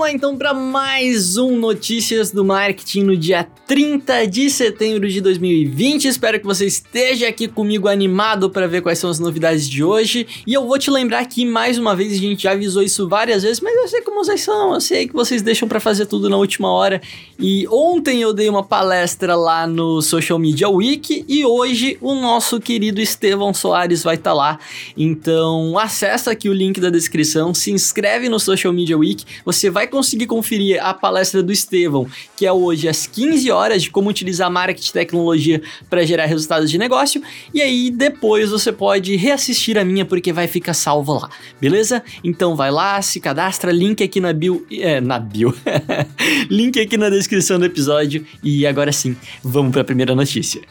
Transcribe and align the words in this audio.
Vamos 0.00 0.12
lá 0.12 0.12
então 0.12 0.36
para 0.36 0.54
mais 0.54 1.36
um 1.36 1.58
Notícias 1.58 2.30
do 2.30 2.42
Marketing 2.42 3.02
no 3.02 3.16
dia 3.16 3.46
30 3.66 4.26
de 4.26 4.48
setembro 4.48 5.06
de 5.06 5.20
2020. 5.20 6.06
Espero 6.06 6.40
que 6.40 6.46
você 6.46 6.64
esteja 6.64 7.28
aqui 7.28 7.46
comigo 7.46 7.86
animado 7.86 8.48
para 8.48 8.66
ver 8.66 8.80
quais 8.80 8.98
são 8.98 9.10
as 9.10 9.18
novidades 9.18 9.68
de 9.68 9.84
hoje. 9.84 10.26
E 10.46 10.54
eu 10.54 10.66
vou 10.66 10.78
te 10.78 10.90
lembrar 10.90 11.26
que 11.26 11.44
mais 11.44 11.76
uma 11.76 11.94
vez 11.94 12.12
a 12.14 12.16
gente 12.16 12.44
já 12.44 12.52
avisou 12.52 12.82
isso 12.82 13.06
várias 13.08 13.42
vezes, 13.42 13.60
mas 13.60 13.74
eu 13.74 13.88
sei 13.88 14.00
como 14.00 14.24
vocês 14.24 14.40
são, 14.40 14.72
eu 14.74 14.80
sei 14.80 15.06
que 15.06 15.12
vocês 15.12 15.42
deixam 15.42 15.68
para 15.68 15.78
fazer 15.78 16.06
tudo 16.06 16.30
na 16.30 16.36
última 16.36 16.72
hora. 16.72 17.00
E 17.38 17.66
ontem 17.68 18.22
eu 18.22 18.32
dei 18.32 18.48
uma 18.48 18.62
palestra 18.62 19.36
lá 19.36 19.66
no 19.66 20.00
Social 20.00 20.38
Media 20.38 20.68
Week 20.68 21.26
e 21.28 21.44
hoje 21.44 21.98
o 22.00 22.14
nosso 22.14 22.58
querido 22.58 23.00
Estevão 23.00 23.52
Soares 23.52 24.02
vai 24.02 24.14
estar 24.14 24.30
tá 24.30 24.34
lá. 24.34 24.58
Então 24.96 25.78
acessa 25.78 26.30
aqui 26.30 26.48
o 26.48 26.54
link 26.54 26.80
da 26.80 26.88
descrição, 26.88 27.52
se 27.52 27.70
inscreve 27.70 28.30
no 28.30 28.40
Social 28.40 28.72
Media 28.72 28.96
Week, 28.96 29.24
você 29.44 29.68
vai 29.68 29.80
vai 29.80 29.86
conseguir 29.90 30.26
conferir 30.26 30.82
a 30.82 30.94
palestra 30.94 31.42
do 31.42 31.52
Estevão, 31.52 32.06
que 32.36 32.46
é 32.46 32.52
hoje 32.52 32.88
às 32.88 33.06
15 33.06 33.50
horas, 33.50 33.82
de 33.82 33.90
como 33.90 34.08
utilizar 34.08 34.50
marketing 34.50 34.88
e 34.88 34.92
tecnologia 34.92 35.62
para 35.90 36.04
gerar 36.06 36.24
resultados 36.26 36.70
de 36.70 36.78
negócio. 36.78 37.22
E 37.52 37.60
aí 37.60 37.90
depois 37.90 38.50
você 38.50 38.72
pode 38.72 39.16
reassistir 39.16 39.76
a 39.76 39.84
minha, 39.84 40.04
porque 40.04 40.32
vai 40.32 40.46
ficar 40.46 40.74
salvo 40.74 41.14
lá, 41.14 41.28
beleza? 41.60 42.02
Então 42.24 42.56
vai 42.56 42.70
lá, 42.70 43.02
se 43.02 43.20
cadastra, 43.20 43.72
link 43.72 44.02
aqui 44.02 44.20
na 44.20 44.32
bio. 44.32 44.66
É, 44.70 45.00
na 45.00 45.18
bio. 45.18 45.54
link 46.48 46.80
aqui 46.80 46.96
na 46.96 47.10
descrição 47.10 47.58
do 47.58 47.64
episódio. 47.64 48.24
E 48.42 48.66
agora 48.66 48.92
sim, 48.92 49.16
vamos 49.42 49.72
para 49.72 49.82
a 49.82 49.84
primeira 49.84 50.14
notícia. 50.14 50.62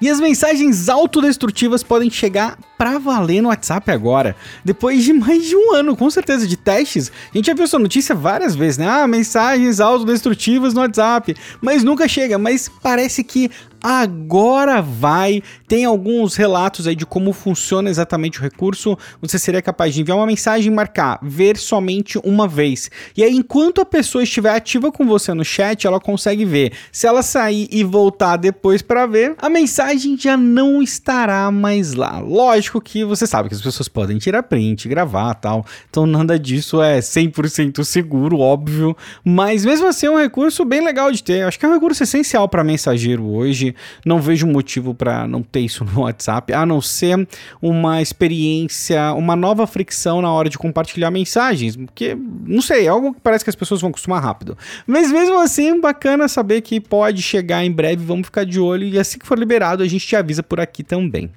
E 0.00 0.08
as 0.08 0.20
mensagens 0.20 0.88
autodestrutivas 0.88 1.82
podem 1.82 2.08
chegar 2.08 2.56
pra 2.78 2.96
valer 2.98 3.42
no 3.42 3.48
WhatsApp 3.48 3.90
agora. 3.90 4.36
Depois 4.64 5.02
de 5.02 5.12
mais 5.12 5.44
de 5.44 5.56
um 5.56 5.74
ano, 5.74 5.96
com 5.96 6.08
certeza, 6.08 6.46
de 6.46 6.56
testes. 6.56 7.10
A 7.34 7.36
gente 7.36 7.46
já 7.46 7.54
viu 7.54 7.64
essa 7.64 7.78
notícia 7.78 8.14
várias 8.14 8.54
vezes, 8.54 8.78
né? 8.78 8.88
Ah, 8.88 9.06
mensagens 9.08 9.80
autodestrutivas 9.80 10.72
no 10.72 10.80
WhatsApp. 10.80 11.34
Mas 11.60 11.82
nunca 11.82 12.06
chega. 12.06 12.38
Mas 12.38 12.70
parece 12.80 13.24
que 13.24 13.50
agora 13.82 14.80
vai. 14.80 15.42
Tem 15.66 15.84
alguns 15.84 16.36
relatos 16.36 16.86
aí 16.86 16.94
de 16.94 17.04
como 17.04 17.32
funciona 17.32 17.90
exatamente 17.90 18.38
o 18.38 18.42
recurso. 18.42 18.96
Você 19.20 19.38
seria 19.38 19.60
capaz 19.60 19.92
de 19.92 20.00
enviar 20.00 20.16
uma 20.16 20.26
mensagem 20.26 20.72
e 20.72 20.74
marcar 20.74 21.18
ver 21.22 21.56
somente 21.56 22.18
uma 22.24 22.46
vez. 22.46 22.90
E 23.16 23.24
aí, 23.24 23.34
enquanto 23.34 23.80
a 23.80 23.84
pessoa 23.84 24.22
estiver 24.22 24.54
ativa 24.54 24.92
com 24.92 25.04
você 25.04 25.34
no 25.34 25.44
chat, 25.44 25.86
ela 25.86 26.00
consegue 26.00 26.44
ver. 26.44 26.72
Se 26.92 27.06
ela 27.06 27.22
sair 27.22 27.68
e 27.70 27.82
voltar 27.82 28.36
depois 28.36 28.82
para 28.82 29.06
ver, 29.06 29.34
a 29.38 29.48
mensagem 29.48 30.16
já 30.16 30.36
não 30.36 30.80
estará 30.80 31.50
mais 31.50 31.94
lá. 31.94 32.18
Lógico 32.18 32.67
que 32.82 33.04
você 33.04 33.26
sabe 33.26 33.48
que 33.48 33.54
as 33.54 33.62
pessoas 33.62 33.88
podem 33.88 34.18
tirar 34.18 34.42
print, 34.42 34.88
gravar 34.88 35.34
tal. 35.34 35.64
Então 35.88 36.06
nada 36.06 36.38
disso 36.38 36.82
é 36.82 36.98
100% 36.98 37.82
seguro, 37.84 38.38
óbvio. 38.38 38.96
Mas 39.24 39.64
mesmo 39.64 39.86
assim 39.86 40.06
é 40.06 40.10
um 40.10 40.18
recurso 40.18 40.64
bem 40.64 40.84
legal 40.84 41.10
de 41.10 41.22
ter. 41.22 41.42
Acho 41.42 41.58
que 41.58 41.64
é 41.64 41.68
um 41.68 41.74
recurso 41.74 42.02
essencial 42.02 42.48
para 42.48 42.62
mensageiro 42.62 43.24
hoje 43.24 43.74
não 44.04 44.20
vejo 44.20 44.46
motivo 44.46 44.94
para 44.94 45.26
não 45.26 45.42
ter 45.42 45.60
isso 45.60 45.84
no 45.84 46.02
WhatsApp, 46.02 46.52
a 46.52 46.64
não 46.64 46.80
ser 46.80 47.26
uma 47.60 48.02
experiência, 48.02 49.12
uma 49.14 49.36
nova 49.36 49.66
fricção 49.66 50.20
na 50.22 50.32
hora 50.32 50.48
de 50.48 50.58
compartilhar 50.58 51.10
mensagens, 51.10 51.76
porque, 51.76 52.16
não 52.46 52.62
sei, 52.62 52.86
é 52.86 52.88
algo 52.88 53.14
que 53.14 53.20
parece 53.20 53.44
que 53.44 53.50
as 53.50 53.56
pessoas 53.56 53.80
vão 53.80 53.90
acostumar 53.90 54.22
rápido. 54.22 54.56
Mas 54.86 55.10
mesmo 55.10 55.38
assim, 55.40 55.80
bacana 55.80 56.28
saber 56.28 56.60
que 56.60 56.80
pode 56.80 57.22
chegar 57.22 57.64
em 57.64 57.72
breve, 57.72 58.04
vamos 58.04 58.26
ficar 58.26 58.44
de 58.44 58.60
olho 58.60 58.86
e 58.86 58.98
assim 58.98 59.18
que 59.18 59.26
for 59.26 59.38
liberado, 59.38 59.82
a 59.82 59.86
gente 59.86 60.06
te 60.06 60.16
avisa 60.16 60.42
por 60.42 60.60
aqui 60.60 60.82
também. 60.82 61.30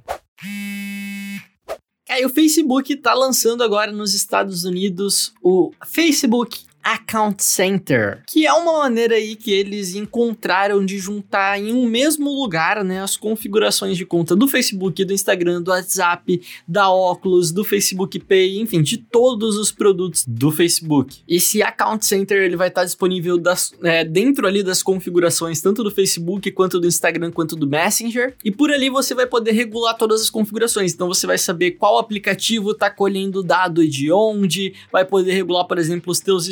É, 2.11 2.21
e 2.21 2.25
o 2.25 2.29
Facebook 2.29 2.91
está 2.91 3.13
lançando 3.13 3.63
agora 3.63 3.89
nos 3.89 4.13
Estados 4.13 4.65
Unidos 4.65 5.33
o 5.41 5.71
Facebook 5.85 6.65
Account 6.83 7.43
Center, 7.43 8.23
que 8.27 8.45
é 8.45 8.53
uma 8.53 8.79
maneira 8.79 9.15
aí 9.15 9.35
que 9.35 9.51
eles 9.51 9.95
encontraram 9.95 10.85
de 10.85 10.97
juntar 10.97 11.59
em 11.59 11.73
um 11.73 11.87
mesmo 11.87 12.29
lugar, 12.29 12.83
né, 12.83 13.01
as 13.01 13.17
configurações 13.17 13.97
de 13.97 14.05
conta 14.05 14.35
do 14.35 14.47
Facebook, 14.47 15.03
do 15.03 15.13
Instagram, 15.13 15.61
do 15.61 15.71
WhatsApp, 15.71 16.41
da 16.67 16.89
Oculus, 16.89 17.51
do 17.51 17.63
Facebook 17.63 18.19
Pay, 18.19 18.59
enfim, 18.59 18.81
de 18.81 18.97
todos 18.97 19.57
os 19.57 19.71
produtos 19.71 20.25
do 20.27 20.51
Facebook. 20.51 21.19
Esse 21.27 21.61
Account 21.61 22.05
Center 22.05 22.41
ele 22.41 22.55
vai 22.55 22.67
estar 22.67 22.83
disponível 22.83 23.37
das, 23.37 23.71
é, 23.83 24.03
dentro 24.03 24.47
ali 24.47 24.63
das 24.63 24.83
configurações 24.83 25.61
tanto 25.61 25.83
do 25.83 25.91
Facebook 25.91 26.51
quanto 26.51 26.79
do 26.79 26.87
Instagram 26.87 27.31
quanto 27.31 27.55
do 27.55 27.67
Messenger 27.67 28.35
e 28.43 28.51
por 28.51 28.71
ali 28.71 28.89
você 28.89 29.13
vai 29.13 29.25
poder 29.25 29.51
regular 29.51 29.95
todas 29.95 30.21
as 30.21 30.29
configurações. 30.29 30.93
Então 30.93 31.07
você 31.07 31.25
vai 31.27 31.37
saber 31.37 31.71
qual 31.71 31.97
aplicativo 31.97 32.71
está 32.71 32.89
colhendo 32.89 33.43
dado 33.43 33.87
de 33.87 34.11
onde, 34.11 34.73
vai 34.91 35.05
poder 35.05 35.33
regular, 35.33 35.65
por 35.65 35.77
exemplo, 35.77 36.11
os 36.11 36.19
teus 36.19 36.47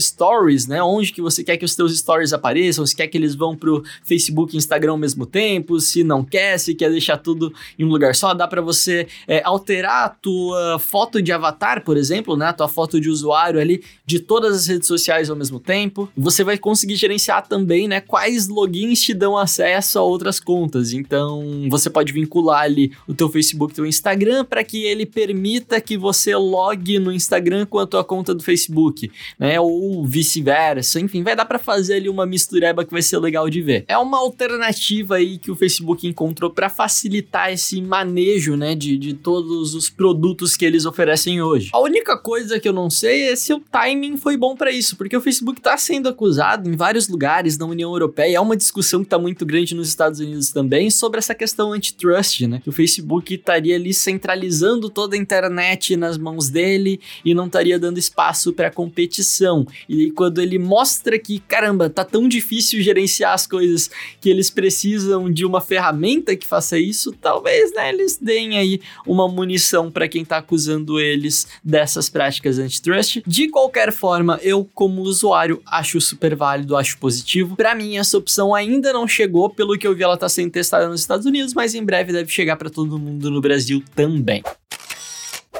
né? 0.68 0.81
Onde 0.81 1.12
que 1.12 1.22
você 1.22 1.44
quer 1.44 1.57
que 1.57 1.66
os 1.66 1.75
teus 1.75 1.97
stories 1.97 2.34
apareçam, 2.34 2.85
se 2.85 2.96
quer 2.96 3.07
que 3.07 3.18
eles 3.18 3.35
vão 3.35 3.56
pro 3.56 3.84
Facebook 4.03 4.53
e 4.53 4.57
Instagram 4.57 4.91
ao 4.91 4.97
mesmo 4.97 5.25
tempo, 5.25 5.80
se 5.80 6.03
não 6.03 6.24
quer, 6.24 6.57
se 6.57 6.75
quer 6.75 6.90
deixar 6.90 7.18
tudo 7.18 7.53
em 7.78 7.85
um 7.85 7.90
lugar 7.90 8.16
só, 8.16 8.34
dá 8.34 8.47
para 8.47 8.62
você 8.62 9.07
é, 9.28 9.41
alterar 9.44 10.06
a 10.06 10.09
tua 10.09 10.80
foto 10.80 11.22
de 11.22 11.31
avatar, 11.31 11.84
por 11.84 11.97
exemplo, 11.97 12.35
né? 12.35 12.47
A 12.47 12.53
tua 12.53 12.68
foto 12.68 13.00
de 13.00 13.09
usuário 13.09 13.59
ali 13.59 13.84
de 14.06 14.19
todas 14.19 14.56
as 14.56 14.68
redes 14.68 14.88
sociais 14.88 15.30
ao 15.30 15.35
mesmo 15.35 15.59
tempo. 15.59 16.09
Você 16.16 16.44
vai 16.44 16.57
conseguir 16.57 16.96
gerenciar 16.96 17.47
também, 17.47 17.88
né? 17.88 18.01
Quais 18.01 18.47
logins 18.47 19.01
te 19.01 19.13
dão 19.13 19.38
acesso 19.38 20.00
a 20.00 20.03
outras 20.03 20.40
contas. 20.40 20.94
Então, 20.94 21.68
você 21.69 21.90
pode 21.90 22.12
vincular 22.12 22.62
ali 22.62 22.91
o 23.07 23.13
teu 23.13 23.30
Facebook, 23.30 23.74
teu 23.74 23.86
Instagram, 23.86 24.46
para 24.46 24.63
que 24.63 24.84
ele 24.84 25.06
permita 25.06 25.80
que 25.80 25.97
você 25.97 26.36
logue 26.36 27.00
no 27.00 27.12
Instagram 27.12 27.66
com 27.66 27.80
a 27.80 27.88
tua 27.88 28.03
conta 28.03 28.34
do 28.34 28.44
Facebook, 28.44 29.12
né? 29.38 29.59
Ou 29.59 30.06
vice-versa, 30.09 31.00
enfim, 31.00 31.24
vai 31.24 31.36
dar 31.36 31.46
para 31.46 31.59
fazer 31.59 31.96
ali 31.96 32.09
uma 32.09 32.25
mistureba 32.25 32.84
que 32.84 32.92
vai 32.92 33.02
ser 33.02 33.20
legal 33.20 33.50
de 33.50 33.62
ver. 33.62 33.86
É 33.88 33.97
uma 33.97 34.18
alternativa 34.18 35.16
aí 35.16 35.38
que 35.38 35.52
o 35.52 35.56
Facebook 35.56 36.08
encontrou 36.08 36.50
para 36.50 36.70
facilitar 36.70 37.52
esse 37.52 37.81
manejo, 37.81 38.56
né, 38.56 38.75
de, 38.75 38.98
de 38.98 39.14
todos 39.14 39.75
os 39.75 39.90
produtos 39.90 40.58
que 40.58 40.66
eles 40.66 40.86
oferecem 40.86 41.42
hoje. 41.42 41.69
A 41.74 41.80
única 41.80 42.18
coisa 42.18 42.59
que 42.59 42.68
eu 42.68 42.74
não 42.74 42.90
sei 42.90 43.30
é 43.30 43.36
se 43.36 43.53
o 43.53 43.59
timing 43.59 44.18
foi 44.18 44.36
bom 44.36 44.56
para 44.56 44.72
isso, 44.72 44.98
porque 44.98 45.16
o 45.16 45.22
Facebook 45.22 45.59
está 45.59 45.78
sendo 45.78 46.09
acusado 46.09 46.69
em 46.69 46.75
vários 46.75 47.08
lugares 47.08 47.58
na 47.58 47.66
União 47.66 47.92
Europeia, 47.92 48.38
é 48.38 48.40
uma 48.40 48.58
discussão 48.58 49.02
que 49.02 49.08
está 49.08 49.19
muito 49.19 49.46
grande 49.46 49.75
nos 49.75 49.88
Estados 49.88 50.19
Unidos 50.19 50.52
também 50.52 50.90
sobre 50.90 51.19
essa 51.19 51.36
questão 51.36 51.72
antitrust, 51.72 52.48
né, 52.48 52.59
que 52.64 52.69
o 52.69 52.74
Facebook 52.74 53.34
estaria 53.34 53.75
ali 53.75 53.94
centralizando 53.94 54.90
toda 54.90 55.16
a 55.16 55.19
internet 55.19 55.96
nas 55.96 56.18
mãos 56.18 56.50
dele 56.50 57.00
e 57.24 57.34
não 57.34 57.46
estaria 57.46 57.78
dando 57.78 57.98
espaço 57.98 58.53
para 58.53 58.72
competição. 58.72 59.68
E 59.88 59.99
e 60.00 60.12
quando 60.12 60.42
ele 60.42 60.58
mostra 60.58 61.18
que, 61.20 61.40
caramba, 61.40 61.90
tá 61.90 62.04
tão 62.04 62.28
difícil 62.28 62.82
gerenciar 62.82 63.34
as 63.34 63.46
coisas 63.46 63.90
que 64.20 64.30
eles 64.30 64.50
precisam 64.50 65.32
de 65.32 65.46
uma 65.46 65.62
ferramenta 65.62 66.36
que 66.36 66.46
faça 66.46 66.78
isso, 66.78 67.12
talvez, 67.12 67.74
né, 67.74 67.90
eles 67.90 68.18
deem 68.18 68.58
aí 68.58 68.82
uma 69.06 69.28
munição 69.28 69.92
para 69.92 70.08
quem 70.08 70.24
tá 70.24 70.38
acusando 70.38 71.00
eles 71.00 71.48
dessas 71.64 72.10
práticas 72.10 72.60
antitrust. 72.60 73.22
De 73.26 73.50
qualquer 73.50 73.92
forma, 73.92 74.40
eu 74.42 74.68
como 74.74 75.02
usuário 75.02 75.62
acho 75.66 76.00
super 76.00 76.36
válido, 76.36 76.76
acho 76.76 76.98
positivo. 76.98 77.56
Para 77.56 77.76
mim 77.76 77.98
essa 77.98 78.18
opção 78.18 78.54
ainda 78.54 78.94
não 78.94 79.08
chegou, 79.08 79.50
pelo 79.50 79.78
que 79.78 79.88
eu 79.88 79.96
vi 79.96 80.04
ela 80.04 80.18
tá 80.18 80.30
sendo 80.30 80.52
testada 80.52 80.88
nos 80.88 81.02
Estados 81.02 81.26
Unidos, 81.26 81.54
mas 81.54 81.76
em 81.76 81.84
breve 81.84 82.12
deve 82.12 82.31
chegar 82.31 82.56
para 82.56 82.69
todo 82.69 83.00
mundo 83.00 83.30
no 83.30 83.42
Brasil 83.42 83.84
também. 83.95 84.44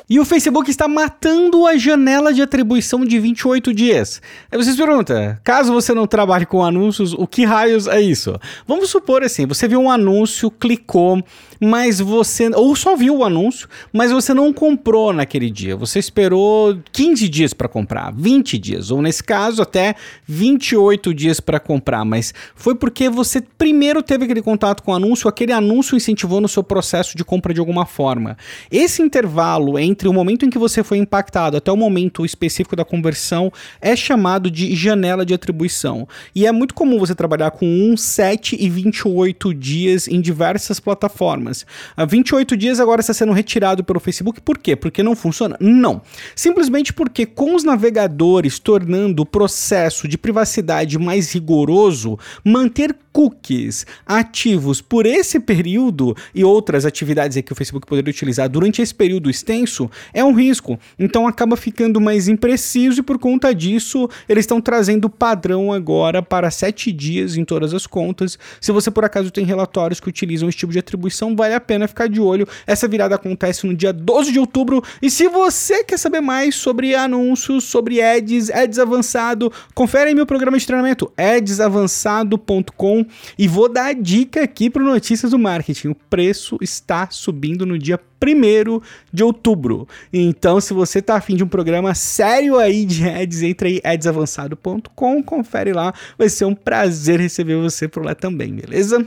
E 0.09 0.19
o 0.19 0.25
Facebook 0.25 0.71
está 0.71 0.88
matando 0.88 1.67
a 1.67 1.77
janela 1.77 2.33
de 2.33 2.41
atribuição 2.41 3.06
de 3.06 3.19
28 3.19 3.71
dias. 3.71 4.19
Aí 4.51 4.57
vocês 4.57 4.75
perguntam, 4.75 5.38
caso 5.44 5.71
você 5.71 5.94
não 5.94 6.07
trabalhe 6.07 6.47
com 6.47 6.63
anúncios, 6.63 7.13
o 7.13 7.27
que 7.27 7.45
raios 7.45 7.85
é 7.85 8.01
isso? 8.01 8.35
Vamos 8.67 8.89
supor 8.89 9.21
assim, 9.23 9.45
você 9.45 9.67
viu 9.67 9.79
um 9.79 9.91
anúncio, 9.91 10.50
clicou, 10.50 11.23
mas 11.59 12.00
você. 12.00 12.50
Ou 12.56 12.75
só 12.75 12.95
viu 12.95 13.17
o 13.17 13.23
anúncio, 13.23 13.67
mas 13.91 14.11
você 14.11 14.33
não 14.33 14.53
comprou 14.53 15.11
naquele 15.11 15.50
dia. 15.50 15.75
Você 15.75 16.00
esperou 16.00 16.77
15 16.91 17.27
dias 17.27 17.53
para 17.53 17.67
comprar, 17.67 18.13
20 18.13 18.57
dias, 18.57 18.91
ou 18.91 19.01
nesse 19.01 19.23
caso, 19.23 19.61
até 19.61 19.95
28 20.27 21.13
dias 21.13 21.39
para 21.39 21.59
comprar. 21.59 22.06
Mas 22.06 22.33
foi 22.56 22.75
porque 22.75 23.09
você 23.09 23.41
primeiro 23.41 24.01
teve 24.01 24.25
aquele 24.25 24.41
contato 24.41 24.83
com 24.83 24.91
o 24.91 24.95
anúncio, 24.95 25.27
aquele 25.27 25.51
anúncio 25.51 25.95
incentivou 25.95 26.39
no 26.39 26.47
seu 26.47 26.63
processo 26.63 27.17
de 27.17 27.25
compra 27.25 27.53
de 27.53 27.59
alguma 27.59 27.85
forma. 27.85 28.38
Esse 28.71 29.01
intervalo 29.01 29.77
entre 29.77 30.07
o 30.07 30.13
momento 30.13 30.45
em 30.45 30.50
que 30.50 30.57
você 30.57 30.83
foi 30.83 30.97
impactado 30.97 31.57
até 31.57 31.71
o 31.71 31.77
momento 31.77 32.25
específico 32.25 32.75
da 32.75 32.85
conversão 32.85 33.51
é 33.81 33.95
chamado 33.95 34.50
de 34.50 34.75
janela 34.75 35.25
de 35.25 35.33
atribuição. 35.33 36.07
E 36.33 36.45
é 36.45 36.51
muito 36.51 36.73
comum 36.73 37.00
você 37.00 37.15
trabalhar 37.15 37.51
com 37.51 37.65
1, 37.65 37.97
7 37.97 38.57
e 38.59 38.69
28 38.69 39.53
dias 39.53 40.07
em 40.07 40.21
diversas 40.21 40.79
plataformas. 40.79 41.48
A 41.95 42.05
28 42.05 42.55
dias 42.57 42.79
agora 42.79 43.01
está 43.01 43.13
sendo 43.13 43.31
retirado 43.31 43.83
pelo 43.83 43.99
Facebook, 43.99 44.41
por 44.41 44.57
quê? 44.57 44.75
Porque 44.75 45.03
não 45.03 45.15
funciona? 45.15 45.55
Não. 45.59 46.01
Simplesmente 46.35 46.93
porque 46.93 47.25
com 47.25 47.55
os 47.55 47.63
navegadores 47.63 48.59
tornando 48.59 49.23
o 49.23 49.25
processo 49.25 50.07
de 50.07 50.17
privacidade 50.17 50.97
mais 50.97 51.31
rigoroso, 51.33 52.17
manter 52.43 52.95
cookies 53.11 53.85
ativos 54.05 54.81
por 54.81 55.05
esse 55.05 55.39
período 55.39 56.15
e 56.33 56.43
outras 56.43 56.85
atividades 56.85 57.41
que 57.41 57.51
o 57.51 57.55
Facebook 57.55 57.85
poderia 57.87 58.11
utilizar 58.11 58.47
durante 58.47 58.81
esse 58.81 58.93
período 58.93 59.29
extenso 59.29 59.89
é 60.13 60.23
um 60.23 60.33
risco. 60.33 60.79
Então 60.97 61.27
acaba 61.27 61.57
ficando 61.57 61.99
mais 61.99 62.27
impreciso 62.27 62.99
e 62.99 63.03
por 63.03 63.17
conta 63.17 63.53
disso 63.53 64.09
eles 64.27 64.43
estão 64.43 64.61
trazendo 64.61 65.09
padrão 65.09 65.73
agora 65.73 66.21
para 66.21 66.51
sete 66.51 66.91
dias 66.91 67.35
em 67.35 67.43
todas 67.43 67.73
as 67.73 67.85
contas. 67.85 68.37
Se 68.61 68.71
você 68.71 68.89
por 68.91 69.03
acaso 69.03 69.31
tem 69.31 69.45
relatórios 69.45 69.99
que 69.99 70.09
utilizam 70.09 70.47
esse 70.47 70.57
tipo 70.57 70.71
de 70.71 70.79
atribuição, 70.79 71.35
vale 71.39 71.53
a 71.53 71.59
pena 71.59 71.88
ficar 71.88 72.07
de 72.07 72.19
olho. 72.19 72.47
Essa 72.68 72.88
virada 72.88 73.15
acontece 73.15 73.65
no 73.65 73.74
dia 73.74 73.94
12 73.94 74.31
de 74.31 74.39
outubro. 74.39 74.83
E 75.01 75.09
se 75.09 75.27
você 75.30 75.83
quer 75.83 75.97
saber 75.97 76.19
mais 76.19 76.56
sobre 76.56 76.94
anúncios, 76.94 77.63
sobre 77.63 78.01
ads, 78.01 78.50
ads 78.50 78.77
avançado, 78.77 79.51
confere 79.74 80.13
meu 80.13 80.25
programa 80.25 80.59
de 80.59 80.65
treinamento, 80.65 81.12
adsavançado.com 81.18 83.06
e 83.38 83.47
vou 83.47 83.69
dar 83.69 83.86
a 83.86 83.94
dica 83.94 84.44
aqui 84.44 84.69
para 84.69 84.83
Notícias 84.83 85.31
do 85.31 85.39
Marketing. 85.39 85.89
O 85.89 85.95
preço 85.95 86.57
está 86.62 87.07
subindo 87.09 87.65
no 87.65 87.80
dia 87.80 87.97
1 88.21 88.81
de 89.12 89.24
outubro. 89.24 89.88
Então, 90.12 90.60
se 90.60 90.74
você 90.74 91.01
tá 91.01 91.16
afim 91.16 91.36
de 91.36 91.44
um 91.44 91.48
programa 91.48 91.94
sério 91.94 92.57
aí 92.57 92.86
de 92.86 93.07
ads, 93.07 93.44
entre 93.44 93.69
aí 93.69 93.81
adsavançado.com, 93.83 95.24
confere 95.24 95.74
lá. 95.74 95.94
Vai 96.18 96.30
ser 96.30 96.45
um 96.45 96.56
prazer 96.56 97.19
receber 97.19 97.56
você 97.56 97.88
por 97.88 98.04
lá 98.04 98.16
também, 98.16 98.54
beleza? 98.54 99.06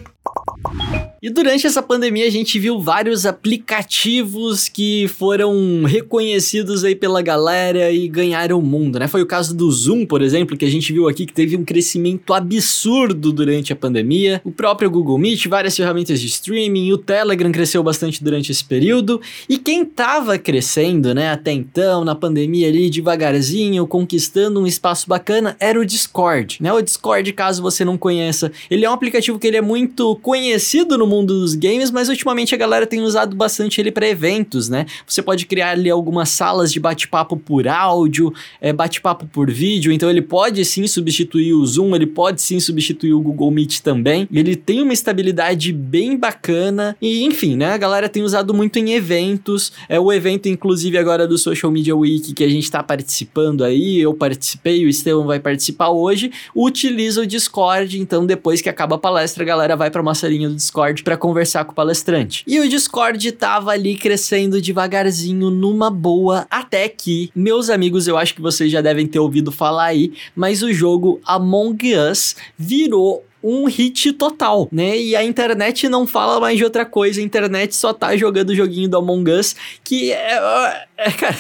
E 1.21 1.31
durante 1.31 1.67
essa 1.67 1.83
pandemia 1.83 2.27
a 2.27 2.31
gente 2.31 2.59
viu 2.59 2.81
vários 2.81 3.27
aplicativos 3.27 4.69
que 4.69 5.07
foram 5.09 5.85
reconhecidos 5.85 6.83
aí 6.83 6.97
pela 6.97 7.23
galera 7.23 7.93
e 7.93 8.09
ganharam 8.09 8.59
o 8.59 8.63
mundo, 8.63 8.99
né? 8.99 9.07
Foi 9.07 9.23
o 9.23 9.27
caso 9.27 9.55
do 9.55 9.71
Zoom, 9.71 10.05
por 10.05 10.21
exemplo, 10.21 10.57
que 10.57 10.65
a 10.65 10.71
gente 10.71 10.93
viu 10.93 11.09
aqui 11.09 11.27
que 11.27 11.33
teve 11.33 11.57
um 11.57 11.65
crescimento 11.65 12.35
absurdo 12.35 13.33
durante 13.33 13.73
a 13.73 13.77
pandemia. 13.77 14.41
O 14.45 14.51
próprio 14.51 14.91
Google 14.91 15.19
Meet, 15.19 15.47
várias 15.47 15.77
ferramentas 15.77 16.21
de 16.21 16.27
streaming, 16.27 16.91
o 16.91 16.99
Telegram 16.99 17.53
cresceu 17.53 17.83
bastante 17.85 18.23
durante 18.23 18.51
esse 18.51 18.65
período. 18.65 19.02
E 19.49 19.59
quem 19.59 19.85
tava 19.85 20.39
crescendo, 20.39 21.15
né, 21.15 21.31
até 21.31 21.53
então, 21.53 22.05
na 22.05 22.15
pandemia 22.15 22.69
ali, 22.69 22.91
devagarzinho, 22.91 23.87
conquistando 23.87 24.61
um 24.61 24.67
espaço 24.67 25.09
bacana, 25.09 25.57
era 25.59 25.79
o 25.79 25.85
Discord, 25.85 26.59
né? 26.61 26.73
O 26.73 26.81
Discord, 26.81 27.33
caso 27.33 27.63
você 27.63 27.85
não 27.85 27.99
conheça, 27.99 28.51
ele 28.71 28.85
é 28.85 28.91
um 28.91 28.93
aplicativo 28.93 29.39
que 29.39 29.47
ele 29.47 29.57
é 29.57 29.63
muito 29.63 30.17
conhecido 30.17 30.97
no 30.97 31.07
mundo 31.07 31.41
dos 31.41 31.55
games, 31.55 31.91
mas 31.91 32.09
ultimamente 32.09 32.55
a 32.55 32.59
galera 32.59 32.87
tem 32.87 33.03
usado 33.03 33.37
bastante 33.37 33.81
ele 33.81 33.91
para 33.91 34.09
eventos, 34.09 34.69
né? 34.69 34.87
Você 35.07 35.23
pode 35.23 35.47
criar 35.47 35.71
ali 35.71 35.91
algumas 35.91 36.29
salas 36.29 36.73
de 36.73 36.81
bate-papo 36.81 37.37
por 37.37 37.67
áudio, 37.69 38.33
é, 38.61 38.73
bate-papo 38.73 39.27
por 39.27 39.51
vídeo, 39.51 39.93
então 39.93 40.11
ele 40.11 40.23
pode 40.23 40.65
sim 40.65 40.87
substituir 40.87 41.53
o 41.55 41.65
Zoom, 41.67 41.95
ele 41.95 42.07
pode 42.07 42.41
sim 42.43 42.61
substituir 42.61 43.15
o 43.15 43.21
Google 43.21 43.51
Meet 43.51 43.81
também. 43.81 44.29
Ele 44.33 44.57
tem 44.57 44.83
uma 44.83 44.93
estabilidade 44.93 45.73
bem 45.73 46.17
bacana 46.17 46.97
e, 47.01 47.25
enfim, 47.25 47.57
né? 47.57 47.73
A 47.73 47.79
galera 47.79 48.09
tem 48.09 48.23
usado 48.23 48.55
muito 48.55 48.79
em 48.79 48.92
eventos. 48.93 49.73
É 49.89 49.99
o 49.99 50.13
evento, 50.13 50.49
inclusive, 50.49 50.99
agora 50.99 51.27
do 51.27 51.39
Social 51.39 51.71
Media 51.71 51.97
Week 51.97 52.33
que 52.33 52.45
a 52.45 52.49
gente 52.49 52.65
está 52.65 52.83
participando 52.83 53.65
aí. 53.65 54.01
Eu 54.01 54.15
participei, 54.15 54.85
o 54.85 54.89
Estevão 54.89 55.27
vai 55.27 55.41
participar 55.41 55.91
hoje. 55.91 56.31
Utiliza 56.55 57.23
o 57.23 57.27
Discord, 57.27 58.01
então 58.01 58.25
depois 58.27 58.61
que 58.61 58.69
acaba 58.69 58.97
a 58.97 58.99
palestra, 58.99 59.43
a 59.43 59.47
galera 59.47 59.77
vai 59.77 59.91
para 59.91 60.03
uma 60.03 60.15
salinha 60.15 60.49
do 60.49 60.55
Discord 60.55 61.03
para 61.03 61.17
conversar 61.17 61.65
com 61.65 61.73
o 61.73 61.75
palestrante. 61.75 62.45
E 62.47 62.61
o 62.61 62.69
Discord 62.69 63.33
tava 63.33 63.73
ali 63.73 63.97
crescendo 63.97 64.61
devagarzinho, 64.61 65.51
numa 65.51 65.91
boa, 65.91 66.47
até 66.51 66.89
que, 66.89 67.31
meus 67.35 67.71
amigos, 67.71 68.07
eu 68.07 68.17
acho 68.17 68.35
que 68.35 68.41
vocês 68.41 68.71
já 68.71 68.81
devem 68.81 69.07
ter 69.07 69.19
ouvido 69.19 69.51
falar 69.51 69.87
aí, 69.87 70.13
mas 70.35 70.63
o 70.63 70.73
jogo 70.73 71.21
Among 71.25 71.95
Us 71.97 72.37
virou 72.59 73.25
um 73.43 73.67
hit 73.67 74.13
total, 74.13 74.69
né? 74.71 74.99
E 74.99 75.17
a 75.17 75.25
internet 75.25 75.89
não 75.89 76.07
fala 76.07 76.41
mais 76.41 76.57
de 76.57 76.65
outra 76.65 76.85
coisa, 76.85 77.21
a 77.21 77.25
internet 77.25 77.75
só 77.75 77.93
tá 77.93 78.17
jogando 78.17 78.51
o 78.51 78.55
joguinho 78.55 78.89
do 78.89 78.97
Among 78.97 79.31
Us, 79.31 79.57
que 79.83 80.13
é, 80.13 80.87
é, 80.97 81.11
cara, 81.11 81.35